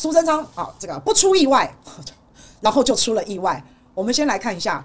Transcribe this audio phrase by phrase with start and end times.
[0.00, 1.70] 苏贞昌啊，这个不出意外，
[2.62, 3.62] 然后就出了意外。
[3.92, 4.82] 我们先来看一下，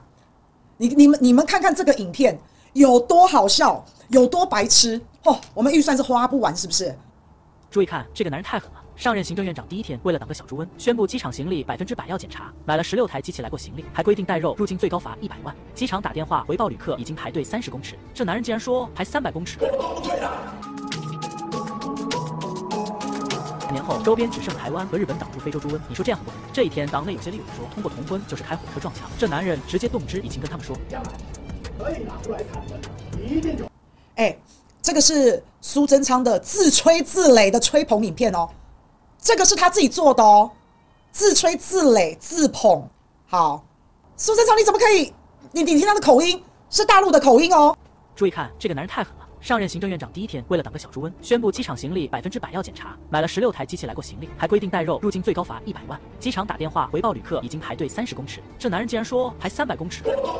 [0.75, 2.37] 你你们你们看看这个影片
[2.73, 5.39] 有多好笑，有多白痴哦！
[5.53, 6.93] 我们预算是花不完，是不是？
[7.71, 8.81] 注意看，这个男人太狠了。
[8.97, 15.55] 上任行政院长第一天，为了挡个小猪瘟，宣布机场行李百分之百要检查，买了十六台机器来过行李，还规定带肉入境最高罚一百万。
[15.73, 19.59] 机场打电话回报旅客已经排队三十公尺，这男人竟然说排三百公尺。
[19.59, 20.19] 年
[23.85, 26.31] 后，周边只剩台湾和日本挡住非洲猪瘟，你说这样不？
[26.51, 30.75] 这一天，党内有些立委说，通过同婚就是开火车撞墙，这男人直接动之以情跟他们说，
[31.77, 32.79] 可以拿出来谈的，
[33.23, 33.65] 一定就，
[34.15, 34.37] 哎，
[34.81, 38.49] 这个是苏贞昌的自吹自擂的吹捧影片哦。
[39.19, 40.51] 这个是他自己做的哦，
[41.11, 42.87] 自吹自擂自捧。
[43.27, 43.63] 好，
[44.17, 45.13] 苏贞昌你怎么可以？
[45.51, 47.75] 你你听他的口音是大陆的口音哦。
[48.15, 49.24] 注意看，这个男人太狠了。
[49.45, 56.01] 上任行政院长第一天，为了挡个小猪瘟，宣布机场行李百分之百要检查，买了十六台机器来过行李，还规定带肉入境最高罚一百万。
[56.19, 60.01] 机场打电话回报旅客已经排队三十公尺，这男人竟然说排三百公尺。
[60.07, 60.33] 哇，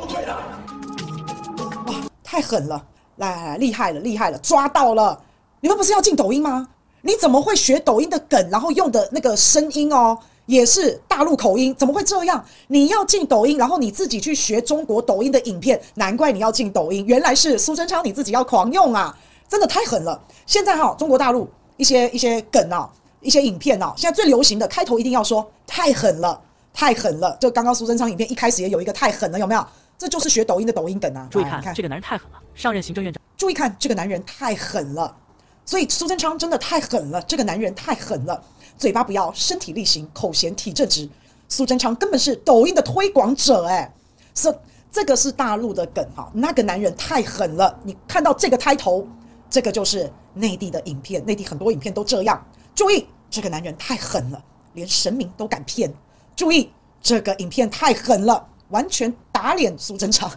[2.24, 2.84] 太狠了！
[3.14, 5.22] 来来来，厉害了厉害了，抓到了！
[5.60, 6.68] 你们不是要进抖音吗？
[7.00, 11.74] 你怎么会学抖音的梗，然后用的那个声音哦，也是大陆口音？
[11.74, 12.44] 怎么会这样？
[12.68, 17.04] 你要进抖音，然后你自己去学中国抖音的影片，难怪你要进抖音。
[17.06, 19.16] 原来是苏贞昌你自己要狂用啊，
[19.48, 20.20] 真的太狠了！
[20.46, 26.40] 现在哈，中国大陆一些一些梗啊，一些影片啊，现在最流行的开头一定要说太狠了，
[26.72, 27.36] 太狠了。
[27.40, 29.66] 就刚刚苏贞昌影片一开始也有一个太狠了，有没有？
[29.98, 31.26] 这就是学抖音的抖音梗啊！
[31.30, 33.20] 注意看，看这个男人太狠了，上任行政院长。
[33.36, 35.16] 注意看，这个男人太狠了。
[35.64, 38.40] 所以苏贞昌真的太狠了，这个男人太狠了，
[38.76, 41.08] 嘴巴不要，身体力行，口嫌体正直。
[41.48, 43.92] 苏贞昌根本是抖音的推广者，哎，
[44.34, 44.52] 是
[44.90, 47.78] 这个是大陆的梗哈，那个男人太狠了。
[47.82, 49.06] 你看到这个开头，
[49.48, 52.44] 这个就是内地的影片，内地很多影片都这样。
[52.74, 54.42] 注意，这个男人太狠了，
[54.74, 55.92] 连神明都敢骗。
[56.34, 60.30] 注意，这个影片太狠了，完全打脸苏贞昌。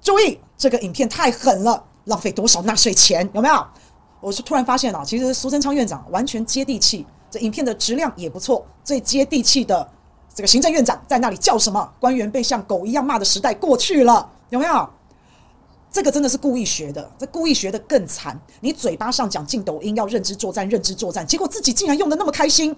[0.00, 3.28] 注意，这个影片太狠了，浪费多少纳税钱？
[3.32, 3.66] 有没有？
[4.20, 8.66] 我是突然发现啊，其实苏贞昌院长完全接地气，这影片的质量也不错。
[8.82, 9.88] 最接地气的
[10.34, 11.92] 这个行政院长在那里叫什么？
[12.00, 14.88] 官员被像狗一样骂的时代过去了，有没有？
[15.92, 18.40] 这个真的是故意学的，这故意学的更惨。
[18.60, 22.76] 你嘴巴上讲进抖音要认知作战，认知作战，结果自己竟然用的那么开心。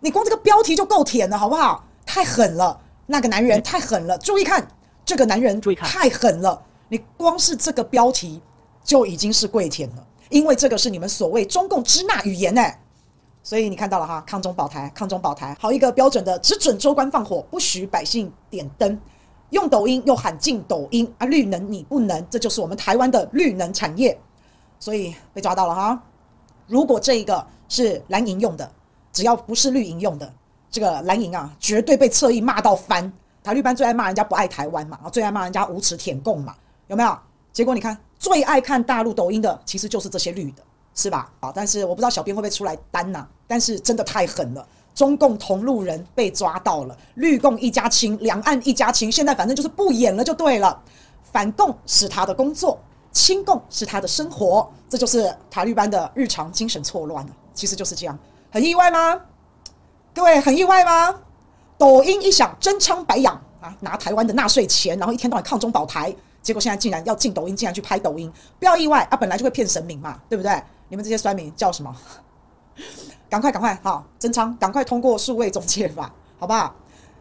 [0.00, 1.84] 你光这个标题就够舔了，好不好？
[2.06, 4.16] 太狠了，那个男人太狠了。
[4.18, 4.68] 注意看，
[5.04, 6.62] 这个男人太狠了。
[6.88, 8.40] 你光是这个标题
[8.84, 10.06] 就已经是跪舔了。
[10.30, 12.62] 因为这个是你们所谓中共支那语言呢，
[13.44, 18.98] 所以你看到了哈，抗中保台，抗中保台，好一个标准的，只准州官放火，不许百姓点灯，
[19.50, 24.18] 用抖音又喊禁抖音啊，绿能你不能，这就是我们台湾的绿能产业，
[24.80, 26.02] 所以被抓到了哈。
[26.66, 28.68] 如果这一个是蓝营用的，
[29.12, 30.32] 只要不是绿营用的，
[30.70, 33.12] 这个蓝营啊，绝对被侧翼骂到翻。
[33.42, 36.56] 台绿班最爱骂人家不爱台湾嘛，最爱骂人家无耻舔共嘛，
[36.86, 37.16] 有没有？
[37.52, 37.96] 结果你看。
[38.16, 40.62] 最爱看大陆抖音的，其实就是这些绿的，
[40.94, 41.30] 是吧？
[41.40, 43.26] 啊，但是我不知道小编会不会出来担呐？
[43.46, 49.10] 但是真的太狠了，中共同路人被抓到了，绿共一家亲，两岸一家亲。
[49.10, 50.82] 现在反正就是不演了就对了，
[51.32, 52.78] 反共是他的工作，
[53.12, 57.32] 亲共是他的生活，这就是塔利班的日常精神错乱了。
[57.52, 58.18] 其实就是这样，
[58.50, 59.20] 很意外吗？
[60.14, 61.20] 各位很意外吗？
[61.76, 66.14] 抖音一响，真枪白养啊，拿台湾的纳税钱，然后一天到晚抗中保台。
[66.40, 69.16] 结果现在竟然要进抖音，竟然去拍抖音，不要意外啊！
[69.16, 70.62] 本来就会骗神明嘛，对不对？
[70.88, 71.96] 你们这些酸民叫什么？
[73.34, 74.04] 赶快赶快好！
[74.16, 76.08] 贞昌，赶快通过数位中介法，
[76.38, 76.72] 好不好？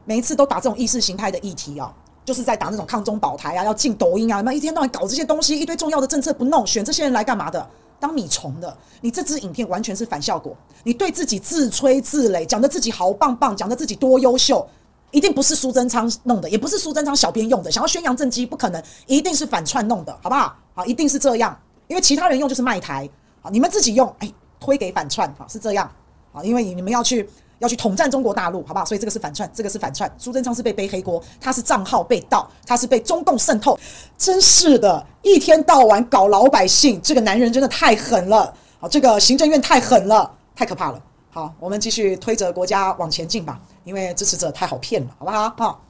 [0.06, 1.92] 每一次都打这种意识形态的议题哦，
[2.24, 7.68] 就是在打那种抗中保台啊，要进抖音啊，那一天到晚搞这些东西，一堆重要的政策不弄，选这些人来干嘛的？
[8.00, 8.78] 当米虫的。
[9.02, 14.64] 你这支影片完全是反效果，你对自己自吹自擂，讲的自己好棒棒，讲的自己多优秀。
[15.10, 20.56] 一定不是苏贞昌弄的，也不是苏贞昌小编用的，想要宣扬政绩不可能，一定是反串弄的，好不好？
[20.76, 21.58] 好，一定是这样，
[21.88, 23.10] 因为其他人用就是卖台，
[23.42, 25.92] 好，你们自己用，哎，推给反串，好，是这样，
[26.34, 27.30] 啊，因为你们要去
[27.60, 28.84] 要去统战中国大陆，好不好？
[28.84, 33.80] 所以这个是反串，这个是反串，苏贞昌是被背黑锅，他是账号被盗，他是被中共渗透，
[34.18, 41.02] 真是的，一天到晚搞老百姓，这个男人真的太狠了，啊，这个行政院太狠了，太可怕了。
[41.30, 45.54] 好，我们继续推着国家往前进吧，因为支持者太好骗了，好不好？
[45.58, 45.80] 好。